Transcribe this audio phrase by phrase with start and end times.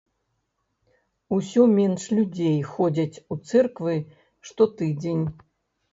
[1.35, 3.95] Усё менш людзей ходзяць у цэрквы
[4.49, 5.25] штотыдзень.